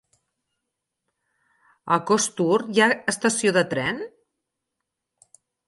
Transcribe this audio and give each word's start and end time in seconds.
A 1.99 1.99
Costur 2.11 2.57
hi 2.71 2.83
ha 2.87 2.89
estació 3.15 3.55
de 3.61 3.65
tren? 3.77 4.05